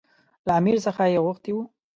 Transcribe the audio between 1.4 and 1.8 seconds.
وو.